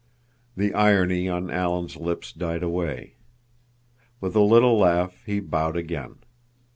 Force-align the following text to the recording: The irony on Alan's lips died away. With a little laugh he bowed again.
The 0.57 0.73
irony 0.73 1.29
on 1.29 1.51
Alan's 1.51 1.95
lips 1.95 2.33
died 2.33 2.63
away. 2.63 3.17
With 4.19 4.35
a 4.35 4.41
little 4.41 4.79
laugh 4.79 5.21
he 5.27 5.39
bowed 5.39 5.77
again. 5.77 6.15